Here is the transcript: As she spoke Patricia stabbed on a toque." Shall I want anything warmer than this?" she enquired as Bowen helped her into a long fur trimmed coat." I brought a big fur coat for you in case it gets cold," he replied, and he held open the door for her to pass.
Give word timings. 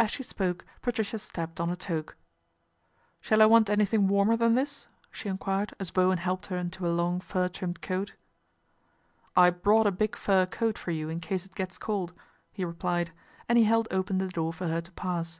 As 0.00 0.10
she 0.10 0.24
spoke 0.24 0.66
Patricia 0.82 1.16
stabbed 1.16 1.60
on 1.60 1.70
a 1.70 1.76
toque." 1.76 2.14
Shall 3.20 3.40
I 3.40 3.46
want 3.46 3.70
anything 3.70 4.08
warmer 4.08 4.36
than 4.36 4.56
this?" 4.56 4.88
she 5.12 5.28
enquired 5.28 5.74
as 5.78 5.92
Bowen 5.92 6.18
helped 6.18 6.46
her 6.46 6.56
into 6.56 6.84
a 6.84 6.90
long 6.90 7.20
fur 7.20 7.46
trimmed 7.46 7.80
coat." 7.80 8.14
I 9.36 9.50
brought 9.50 9.86
a 9.86 9.92
big 9.92 10.16
fur 10.16 10.44
coat 10.46 10.76
for 10.76 10.90
you 10.90 11.08
in 11.08 11.20
case 11.20 11.46
it 11.46 11.54
gets 11.54 11.78
cold," 11.78 12.12
he 12.50 12.64
replied, 12.64 13.12
and 13.48 13.56
he 13.56 13.62
held 13.62 13.86
open 13.92 14.18
the 14.18 14.26
door 14.26 14.52
for 14.52 14.66
her 14.66 14.80
to 14.80 14.90
pass. 14.90 15.38